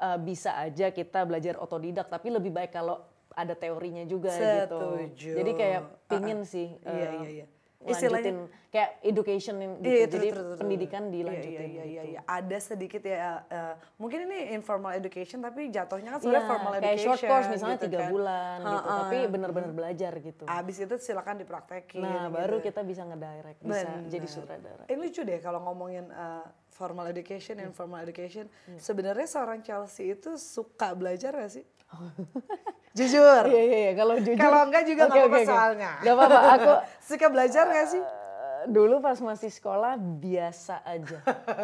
[0.00, 4.78] eh, bisa aja kita belajar otodidak, tapi lebih baik kalau ada teorinya juga gitu.
[4.78, 5.32] Setuju.
[5.38, 7.46] Jadi kayak pingin sih Iya, eh, iya, iya.
[7.82, 8.38] lanjutin
[8.70, 9.74] kayak education gitu.
[9.82, 11.14] Iya, Jadi true, true, true, pendidikan true.
[11.18, 12.12] dilanjutin Iya, iya, iya, gitu.
[12.14, 12.20] iya.
[12.24, 16.84] Ada sedikit ya, uh, mungkin ini informal education tapi jatuhnya kan sebenarnya Iya, formal kayak
[16.86, 17.04] education.
[17.10, 18.08] short course misalnya gitu tiga kan.
[18.08, 18.94] bulan gitu, Ha-ha.
[19.02, 20.44] tapi benar-benar belajar gitu.
[20.46, 22.00] Abis itu silakan dipraktekin.
[22.00, 22.28] Nah, gitu.
[22.32, 24.06] baru kita bisa ngedirect, bisa Bener.
[24.08, 24.84] jadi sutradara.
[24.86, 27.66] Ini lucu deh kalau ngomongin uh, formal education, Iya.
[27.66, 28.46] informal education.
[28.78, 31.66] Sebenarnya seorang Chelsea itu suka belajar gak sih?
[32.92, 33.42] Jujur.
[33.48, 34.36] Iya, iya, iya, kalau jujur.
[34.36, 35.48] Kalau enggak juga nggak apa-apa oke.
[35.48, 35.90] soalnya.
[36.04, 36.72] Nggak apa-apa, aku
[37.08, 38.02] Suka belajar gak sih?
[38.02, 41.18] eh, dulu pas masih sekolah biasa aja.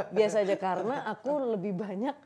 [0.08, 2.16] Biasa aja karena aku lebih banyak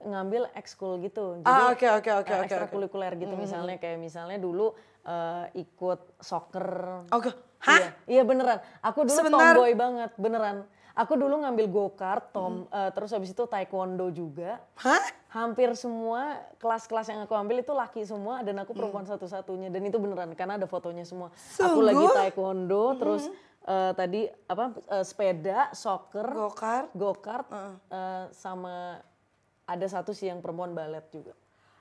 [0.00, 1.40] ngambil ekskul gitu.
[1.44, 4.72] Jadi Ah, oke, oke, oke, eh, oke, ekstrakurikuler gitu misalnya kayak misalnya dulu
[5.04, 6.68] eh, ikut soccer.
[7.12, 7.32] Oke.
[7.60, 7.76] Hah?
[7.76, 8.60] Iya, iya beneran.
[8.80, 9.52] Aku dulu Sebentar.
[9.52, 10.64] tomboy banget, beneran.
[10.96, 14.60] Aku dulu ngambil go-kart, tom, eh, terus habis itu taekwondo juga.
[14.80, 15.19] Hah?
[15.30, 19.94] Hampir semua kelas-kelas yang aku ambil itu laki semua dan aku perempuan satu-satunya dan itu
[20.02, 21.30] beneran karena ada fotonya semua.
[21.30, 21.86] Aku Sungguh?
[21.86, 23.30] lagi taekwondo, terus
[23.62, 26.90] eh, tadi apa eh, sepeda, soccer, Go-kart?
[26.98, 27.46] go-kart,
[27.94, 28.98] eh, sama
[29.70, 31.38] ada satu sih yang perempuan balet juga.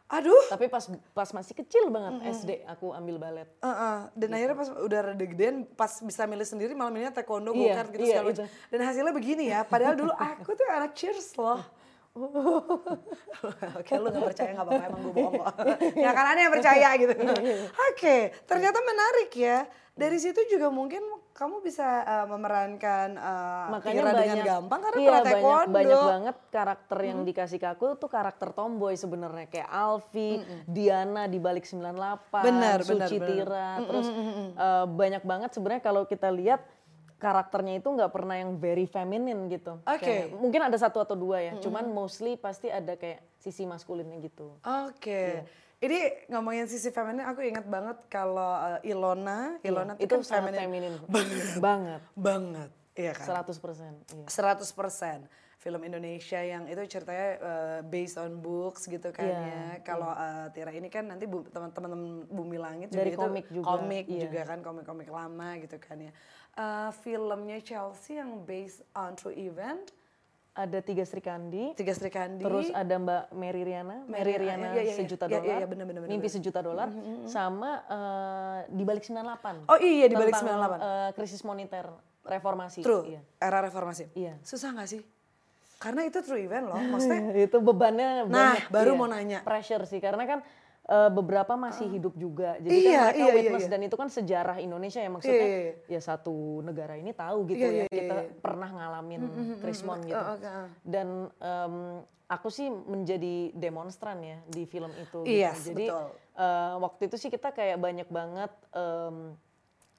[0.10, 0.46] Aduh.
[0.50, 3.50] Tapi pas pas masih kecil banget SD aku ambil balet.
[3.62, 4.14] Uh-uh.
[4.14, 7.90] Dan akhirnya pas udah rada gedean, pas bisa milih sendiri malam ini taekwondo, Iya, go-kart
[7.94, 8.46] gitu iya, segala macam.
[8.70, 11.62] Dan hasilnya begini ya, padahal dulu aku tuh anak cheers loh.
[13.80, 15.56] Oke, lu gak percaya gak apa-apa, emang gue bohong kok.
[16.04, 17.14] ya kan ada yang percaya gitu.
[17.94, 18.18] Oke,
[18.50, 19.70] ternyata menarik ya.
[20.00, 21.04] Dari situ juga mungkin
[21.36, 26.38] kamu bisa uh, memerankan uh, Makanya Vira banyak dengan gampang karena iya, banyak, banyak banget
[26.56, 29.52] karakter yang dikasih ke aku tuh karakter tomboy sebenarnya.
[29.52, 33.28] Kayak Alfi, Diana di balik 98, Benar, Suci benar.
[33.28, 34.08] Tira, terus
[34.56, 36.64] eh, banyak banget sebenarnya kalau kita lihat
[37.20, 39.78] karakternya itu nggak pernah yang very feminine gitu.
[39.84, 40.00] Oke.
[40.02, 44.56] Kayak, mungkin ada satu atau dua ya, cuman mostly pasti ada kayak sisi maskulinnya gitu.
[44.64, 45.44] Oke.
[45.44, 45.44] Iya.
[45.80, 50.24] Ini ngomongin sisi feminin, aku ingat banget kalau uh, Ilona, Ilona Iya, tuh itu kan
[50.28, 52.70] sangat feminin feminin banget, banget.
[53.00, 53.48] Iya kan?
[53.48, 53.56] 100%.
[54.12, 54.26] Iya.
[54.28, 55.24] 100%
[55.60, 59.64] film Indonesia yang itu ceritanya uh, based on books gitu kan Iya, ya.
[59.84, 63.68] Kalau uh, Tira ini kan nanti bu- teman-teman Bumi Langit Dari juga komik itu juga,
[63.76, 64.22] komik iya.
[64.24, 66.12] juga kan komik-komik lama gitu kan ya.
[66.52, 69.94] Uh, filmnya Chelsea yang based on true event,
[70.52, 72.44] Ada tiga Sri Kandi, Tiga Sri Kandi.
[72.44, 74.94] Terus ada Mbak Mary Riana, Mary Mary- Riana iya, iya, iya.
[74.94, 76.90] sejuta Iya, dolar, iya, iya, benar, benar, benar, mimpi sejuta dolar,
[77.24, 79.64] sama eh, di balik 98.
[79.66, 80.84] Oh iya, di balik Tentang, 98.
[80.84, 81.86] eh, krisis moneter,
[82.22, 82.80] reformasi.
[82.82, 83.22] True, Iya.
[83.40, 84.12] era reformasi.
[84.12, 84.36] Iya.
[84.42, 85.00] Susah gak sih?
[85.78, 88.68] Karena itu true event loh, maksudnya itu bebannya Nah, banyak.
[88.68, 89.00] baru iya.
[89.00, 89.40] mau nanya.
[89.40, 90.40] Pressure sih, karena kan
[90.90, 92.58] eh, beberapa masih hidup juga.
[92.58, 93.72] Jadi Iya, kan mereka iya, iya, witness iya.
[93.72, 95.38] dan itu kan sejarah Indonesia ya maksudnya.
[95.46, 97.74] Iya, iya, Ya satu negara ini tahu gitu Iya, ya.
[97.74, 98.34] iya, iya, Kita iya.
[98.42, 99.22] pernah ngalamin
[99.62, 100.18] krismon gitu.
[100.18, 100.68] Oh, ah.
[100.82, 101.76] Dan em,
[102.26, 105.22] aku sih menjadi demonstran ya di film itu.
[105.26, 105.78] Yes, gitu.
[105.78, 106.06] Jadi betul.
[106.36, 109.38] eh, waktu itu sih kita kayak banyak banget em,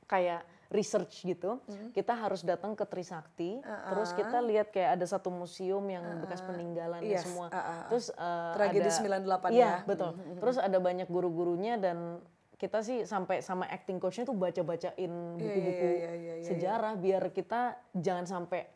[0.06, 1.58] kayak research gitu.
[1.66, 1.90] Hmm.
[1.90, 7.02] Kita harus datang ke Trisakti, terus kita lihat kayak ada satu museum yang bekas peninggalan
[7.02, 7.50] Yes, semua.
[7.50, 7.82] ah, ah.
[7.90, 9.18] Terus eh, Tragedi ada,
[9.50, 9.74] 98 iya, ya.
[9.82, 10.10] betul.
[10.38, 12.22] Terus ada banyak guru-gurunya dan
[12.54, 16.44] kita sih sampai sama acting coachnya tuh baca-bacain buku-buku iya, iya, iya, iya.
[16.44, 18.68] sejarah biar kita jangan sampai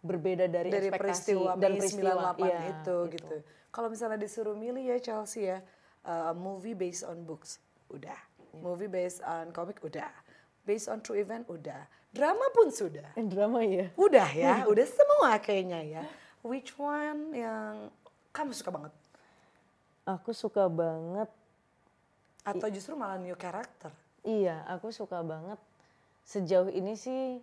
[0.00, 3.36] berbeda dari, dari ekspektasi peristiwa dan peristiwa 98 Iya, itu gitu.
[3.68, 5.60] Kalau misalnya disuruh milih ya Chelsea ya,
[6.08, 7.60] uh, movie based on books,
[7.92, 8.16] udah.
[8.16, 8.62] Iya.
[8.64, 10.08] Movie based on comic, udah.
[10.66, 11.86] Based on true event, udah.
[12.10, 13.06] Drama pun sudah.
[13.14, 13.86] Eh, drama ya.
[13.94, 16.02] Udah ya, udah semua kayaknya ya.
[16.42, 17.88] Which one yang
[18.30, 18.92] kamu suka banget?
[20.04, 21.30] Aku suka banget,
[22.42, 23.90] Atau justru malah new character?
[24.22, 25.54] iya aku suka banget
[26.22, 27.38] sejauh ini sih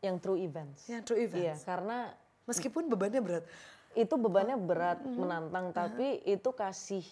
[0.00, 0.86] yang true events.
[0.86, 1.38] Yang true events?
[1.38, 1.98] Iya, karena
[2.42, 3.44] Meskipun bebannya berat.
[3.92, 5.14] itu bebannya berat, Mm-hmm.
[5.16, 7.02] menantang, tapi itu kasih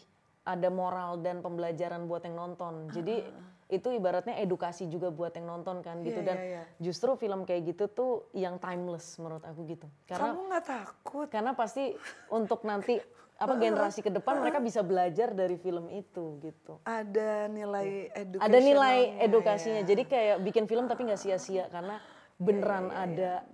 [0.43, 2.87] ada moral dan pembelajaran buat yang nonton.
[2.91, 3.23] Jadi
[3.69, 6.25] itu ibaratnya edukasi juga buat yang nonton kan gitu.
[6.25, 6.63] Iya, Dan iya, iya.
[6.81, 9.85] justru film kayak gitu tuh yang timeless menurut aku gitu.
[10.09, 11.27] Karena Kamu nggak takut?
[11.29, 11.93] karena pasti
[12.33, 12.97] untuk nanti
[13.39, 16.83] apa generasi ke depan mereka bisa belajar dari film itu gitu.
[16.83, 18.45] Ada nilai edukasi.
[18.49, 19.83] Ada nilai edukasinya.
[19.87, 22.03] Jadi kayak bikin film tapi nggak sia-sia karena
[22.41, 23.47] beneran ada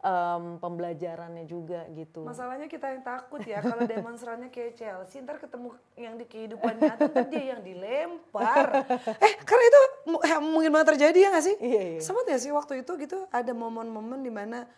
[0.00, 2.24] em, pembelajarannya juga gitu.
[2.24, 7.24] Masalahnya kita yang takut ya kalau demonstrannya kayak Chelsea ntar ketemu yang di kehidupan nyata
[7.28, 8.84] dia yang dilempar.
[9.24, 9.80] eh karena itu
[10.26, 11.56] eh, mungkin banget terjadi ya gak sih?
[11.60, 12.00] Iya, iya.
[12.02, 14.68] Sempat ya sih waktu itu gitu ada momen-momen di mana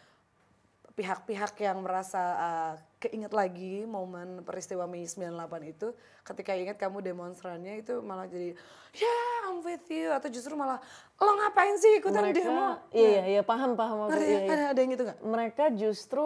[0.98, 5.30] pihak-pihak yang merasa uh, keinget lagi momen peristiwa Mei 98
[5.70, 5.94] itu
[6.26, 8.58] ketika ingat kamu demonstrannya itu malah jadi
[8.92, 9.14] ya
[9.46, 10.82] I'm with you atau justru malah
[11.16, 12.66] lo ngapain sih ikutan mereka, demo?
[12.90, 14.10] iya iya iya paham paham.
[14.10, 14.40] Ngerti Iya, ya?
[14.42, 14.50] iya.
[14.50, 15.18] Ada, ada yang gitu gak?
[15.22, 16.24] Mereka justru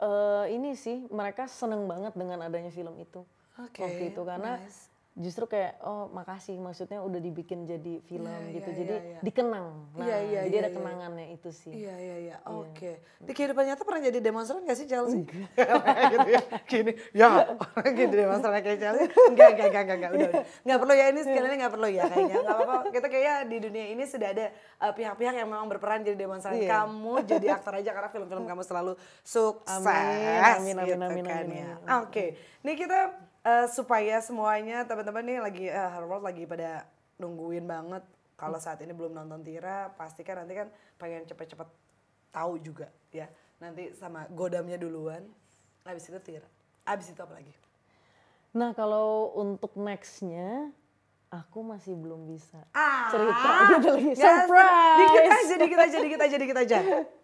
[0.00, 3.20] eh, ini sih mereka seneng banget dengan adanya film itu
[3.60, 4.88] Oke, waktu itu karena nice.
[5.18, 9.20] Justru kayak oh makasih maksudnya udah dibikin jadi film Iya, gitu iya, jadi iya, iya.
[9.26, 9.66] dikenang.
[9.98, 10.76] Nah Iya, iya, jadi iya, ada iya.
[10.78, 11.72] kenangannya itu sih.
[11.74, 12.36] Iya iya iya.
[12.46, 13.02] Oke.
[13.26, 15.26] Di kehidupan nyata pernah jadi demonstran gak sih Chelsea?
[16.14, 16.42] gitu ya.
[16.70, 19.06] Gini, ya orang gitu demonstran kayak Chelsea.
[19.10, 20.30] Enggak enggak enggak enggak enggak udah.
[20.62, 22.36] Enggak perlu ya ini sekalian enggak perlu ya kayaknya.
[22.38, 22.88] Enggak apa-apa.
[22.94, 24.46] Kita kayak di dunia ini sudah ada
[24.86, 26.54] uh, pihak-pihak yang memang berperan jadi demonstran.
[26.62, 26.70] Iya.
[26.70, 28.92] Kamu jadi aktor aja karena film-film kamu selalu
[29.26, 29.82] sukses.
[29.82, 31.74] Amin, amin, gitu amin, kan amin, ya.
[31.74, 32.24] amin, Oke.
[32.62, 36.86] Ini kita uh, supaya semuanya teman-teman nih lagi uh, Harvard lagi pada
[37.20, 38.02] nungguin banget.
[38.38, 41.68] Kalau saat ini belum nonton Tira pastikan nanti kan pengen cepet-cepet
[42.30, 43.26] tahu juga ya.
[43.58, 45.26] Nanti sama godamnya duluan
[45.82, 46.46] habis itu Tira.
[46.86, 47.50] Habis itu apa lagi?
[48.54, 50.70] Nah kalau untuk nextnya
[51.28, 53.10] aku masih belum bisa ah!
[53.10, 53.50] cerita.
[53.74, 54.12] Gitu lagi.
[54.14, 54.98] Surprise!
[54.98, 56.78] dikit aja dikit aja dikit aja dikit aja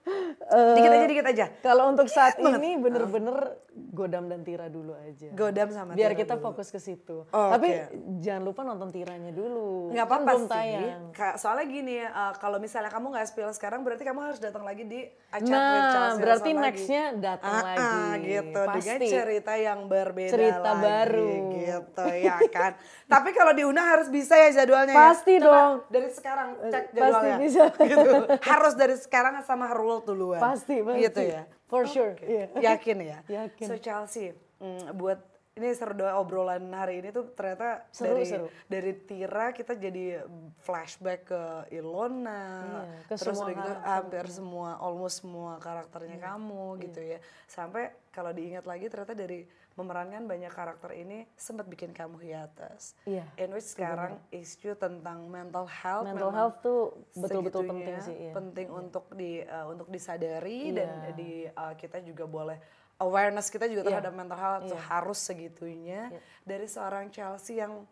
[0.07, 5.33] Eh, dikit aja dikit aja Kalau untuk saat ini bener-bener Godam dan Tira dulu aja.
[5.33, 6.45] godam sama Biar Tira kita dulu.
[6.47, 7.27] fokus ke situ.
[7.27, 8.21] Oh, Tapi oke.
[8.21, 9.91] jangan lupa nonton Tiranya dulu.
[9.91, 11.03] nggak Kan apa-apa belum sih tayang.
[11.35, 15.01] Soalnya gini uh, kalau misalnya kamu nggak spill sekarang berarti kamu harus datang lagi di
[15.29, 15.59] acara
[16.07, 17.83] Nah, berarti next-nya datang Ah, lagi.
[17.83, 19.09] ah, gitu dengan Pasti.
[19.09, 21.33] cerita yang berbeda Cerita lagi, baru.
[21.57, 22.73] gitu ya kan
[23.13, 25.03] tapi kalau diundang harus bisa ya jadwalnya ya?
[25.09, 25.75] Pasti Coba dong.
[25.89, 27.65] dari sekarang cek Pasti jadwalnya bisa.
[27.91, 28.11] gitu
[28.53, 31.03] harus dari sekarang sama Harul duluan Pasti, pasti.
[31.03, 32.15] gitu ya For sure.
[32.19, 32.51] Iya.
[32.57, 33.67] yakin ya Yakin.
[33.67, 35.19] so Chelsea mm, buat
[35.55, 38.47] ini seru doa obrolan hari ini tuh ternyata Seru, dari seru.
[38.67, 40.27] dari Tira kita jadi
[40.59, 46.65] flashback ke Ilona Iya, ke terus semua gitu hampir semua almost semua karakternya Iya, kamu
[46.83, 52.15] gitu ya sampai kalau diingat lagi ternyata dari memerankan banyak karakter ini sempat bikin kamu
[52.19, 56.81] hiatus Iya, in which sekarang isu tentang mental health Mental health tuh
[57.13, 58.15] betul-betul penting sih.
[58.15, 58.33] Iya.
[58.33, 61.13] penting untuk di uh, untuk disadari dan Iya.
[61.13, 62.59] di uh, kita juga boleh
[63.03, 63.89] awareness kita juga Iya.
[63.91, 64.87] terhadap mental health tuh Iya.
[64.89, 66.21] harus segitunya Iya.
[66.47, 67.83] dari seorang Chelsea yang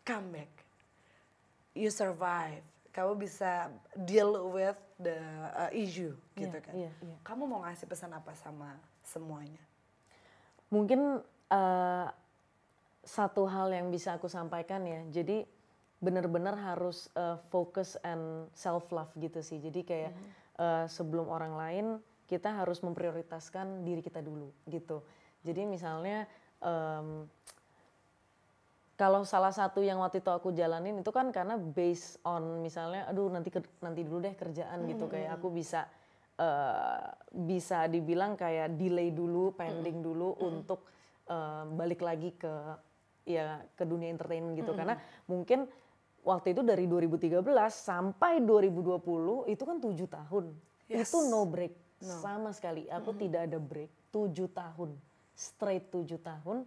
[0.00, 0.48] comeback
[1.76, 5.14] you survive kamu bisa deal with the
[5.54, 7.16] uh, issue gitu Iya, kan iya, iya.
[7.20, 9.60] kamu mau ngasih pesan apa sama semuanya
[10.68, 11.20] Mungkin
[11.52, 12.06] eh,
[13.04, 15.00] satu hal yang bisa aku sampaikan ya.
[15.08, 15.44] Jadi
[15.98, 19.58] benar-benar harus eh, fokus and self love gitu sih.
[19.58, 20.12] Jadi kayak
[20.60, 21.86] eh, sebelum orang lain
[22.28, 25.00] kita harus memprioritaskan diri kita dulu gitu.
[25.40, 26.28] Jadi misalnya
[26.60, 27.24] em,
[29.00, 33.32] kalau salah satu yang waktu itu aku jalanin itu kan karena based on misalnya aduh
[33.32, 33.48] nanti
[33.80, 35.88] nanti dulu deh kerjaan gitu kayak aku bisa
[36.38, 40.86] eh, bisa dibilang kayak delay dulu pending dulu untuk
[41.26, 42.54] eh, balik lagi ke
[43.28, 44.72] ya ke dunia entertainment gitu.
[44.72, 44.96] Karena
[45.28, 45.68] mungkin
[46.24, 50.44] waktu itu dari 2013 sampai 2020 itu kan tujuh tahun.
[50.88, 51.12] Yes.
[51.12, 52.88] itu no break sama sekali.
[52.88, 53.92] Aku tidak ada break.
[54.08, 54.96] Tujuh tahun.
[55.36, 56.64] Straight tujuh tahun.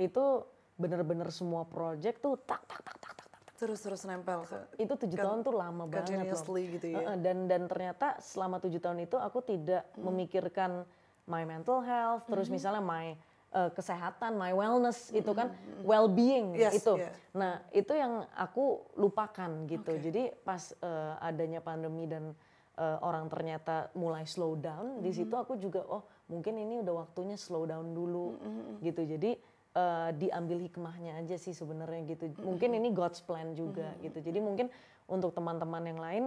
[0.00, 0.48] Itu
[0.80, 3.27] bener-bener semua project tuh tak tak tak tak.
[3.58, 6.56] Terus terus nempel ke itu tujuh tahun tuh lama banget loh.
[6.56, 7.18] Gitu ya.
[7.18, 10.86] Dan dan ternyata selama tujuh tahun itu aku tidak memikirkan
[11.26, 13.18] my mental health terus misalnya my
[13.50, 15.50] eh, kesehatan my wellness itu kan
[15.82, 16.96] well being Yes, itu.
[17.02, 17.12] yeah.
[17.34, 19.98] nah itu yang aku lupakan gitu.
[19.98, 22.32] Jadi pas eh, adanya pandemi dan
[22.78, 27.34] eh, orang ternyata mulai slow down di situ aku juga oh mungkin ini udah waktunya
[27.34, 28.38] slow down dulu.
[28.80, 29.02] Gitu.
[29.04, 34.38] Jadi eh, diambil hikmahnya aja sih sebenarnya gitu mungkin ini God's plan juga gitu jadi
[34.38, 34.72] mungkin
[35.08, 36.24] untuk teman-teman yang lain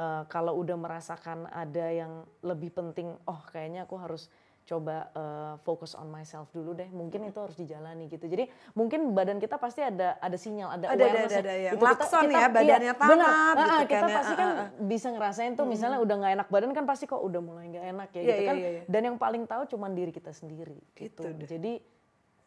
[0.00, 4.32] eh, kalau udah merasakan ada yang lebih penting oh kayaknya aku harus
[4.64, 6.88] coba uh, fokus on myself dulu deh.
[6.88, 8.24] Mungkin itu harus dijalani gitu.
[8.24, 11.32] Jadi mungkin badan kita pasti ada ada sinyal, ada, Ada, ada, awareness.
[11.36, 11.70] ada, ada, ya.
[11.76, 11.84] Gitu.
[11.84, 12.96] Lakson ya, badannya bener.
[12.96, 14.16] tanap gitu ah, kan kita ya.
[14.16, 14.68] pasti kan ah, ah.
[14.80, 18.08] bisa ngerasain tuh misalnya udah nggak enak badan kan pasti kok udah mulai nggak enak
[18.16, 18.56] ya Iya, gitu iya, kan.
[18.56, 18.82] iya, iya.
[18.88, 21.20] Dan yang paling tahu cuman diri kita sendiri gitu.
[21.20, 21.48] Itu deh.
[21.48, 21.72] Jadi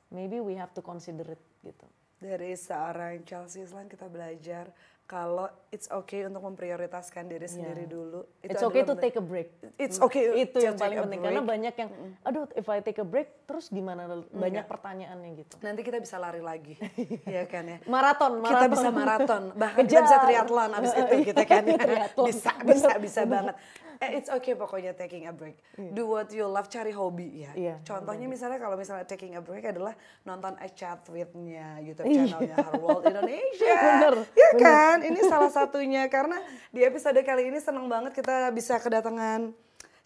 [0.09, 1.85] maybe we have to consider it gitu.
[2.17, 4.73] Dari seorang Chelsea Islan kita belajar
[5.05, 8.27] kalau it's okay untuk memprioritaskan diri sendiri dulu.
[8.43, 9.53] It's adalah okay to take a break.
[9.79, 11.51] It's okay Itu yang paling penting karena break.
[11.53, 11.89] banyak yang
[12.25, 15.55] aduh if I take a break terus gimana banyak pertanyaannya gitu.
[15.63, 16.75] Nanti kita bisa lari lagi,
[17.37, 17.77] ya kan ya.
[17.87, 18.71] Maraton, Kita maraton.
[18.73, 21.77] bisa maraton, bahkan kita bisa triathlon abis itu gitu kan ya.
[22.27, 23.55] Bisa, bisa, bisa banget.
[23.97, 25.57] Eh, it's okay pokoknya taking a break.
[25.73, 27.51] Do what you love, cari hobi ya.
[27.53, 32.29] Iya, Contohnya misalnya kalau misalnya taking a break adalah nonton A Chat With-nya YouTube Iya.
[32.29, 33.73] channelnya Her World Indonesia.
[33.97, 34.97] Bener, Ya kan?
[35.01, 36.37] Ini salah satunya karena
[36.69, 39.49] di episode kali ini seneng banget kita bisa kedatangan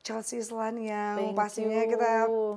[0.02, 1.92] Chelsea Islan yang Thank pastinya you.
[1.92, 2.10] kita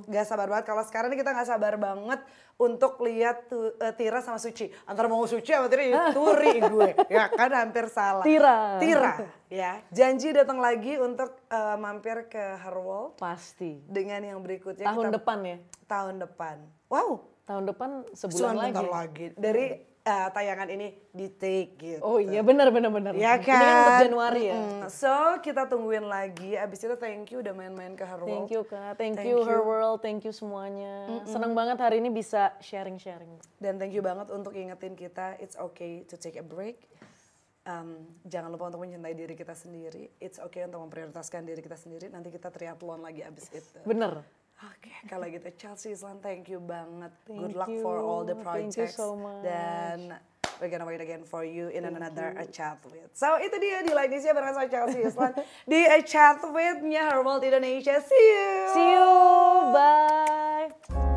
[0.03, 0.65] gak sabar banget.
[0.65, 2.19] Kalau sekarang ini kita gak sabar banget
[2.55, 4.67] untuk lihat eh, Tira sama Suci.
[4.83, 6.89] Antara mau Suci sama Tira, ya Turi gue.
[7.05, 8.25] Ya kan hampir salah.
[8.25, 8.77] Tira.
[8.77, 9.13] Tira,
[9.47, 9.77] ya.
[9.89, 13.77] Janji datang lagi untuk eh, mampir ke Her World Pasti.
[13.83, 14.85] dengan yang berikutnya.
[14.87, 15.57] Tahun kita- depan ya.
[15.85, 16.57] Tahun depan.
[16.87, 17.09] Wow,
[17.45, 18.87] Tahun depan sebulan sebulan lagi.
[18.89, 19.25] lagi.
[19.35, 19.65] Dari
[20.05, 22.01] eh, tayangan ini di take gitu.
[22.05, 23.17] Oh iya benar benar benar.
[23.17, 23.57] Ya Ini kan?
[23.57, 24.57] kan untuk Januari ya.
[24.61, 26.53] Mm, So kita tungguin lagi.
[26.53, 28.29] Abis itu thank you udah main-main ke Her World.
[28.29, 29.49] Thank you Kak, thank, Thank you, you.
[29.49, 31.09] Her World, thank you semuanya.
[31.25, 33.33] Senang banget hari ini bisa sharing-sharing.
[33.57, 36.85] Dan thank you banget untuk ingetin kita, it's okay to take a break.
[37.65, 37.97] Um,
[38.29, 40.13] jangan lupa untuk mencintai diri kita sendiri.
[40.21, 42.13] It's okay untuk memprioritaskan diri kita sendiri.
[42.13, 43.81] Nanti kita triathlon lagi abis itu.
[43.81, 44.21] Bener.
[44.63, 47.11] Oke, kalau gitu Chelsea Islan, thank you banget.
[47.27, 48.47] Thank Good luck for all the you.
[48.47, 48.95] Thank you projects.
[48.95, 49.43] so much.
[49.43, 50.15] Dan
[50.63, 53.11] we're gonna wait again for you in another A Chat With.
[53.11, 55.35] So itu dia di Lainisia bareng sama Chelsea Islan
[55.71, 57.99] di A Chat With-nya Her World Indonesia.
[57.99, 58.47] See you!
[58.71, 59.11] See you,
[59.75, 61.14] bye.